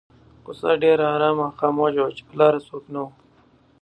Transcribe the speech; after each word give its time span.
کوڅه 0.45 0.71
ډېره 0.83 1.05
آرامه 1.15 1.45
او 1.49 1.55
خاموشه 1.59 2.01
وه 2.01 2.11
چې 2.15 2.21
پر 2.27 2.33
لاره 2.39 2.59
یې 2.59 2.65
څوک 2.67 2.83
نه 2.93 2.99
وو. 3.03 3.09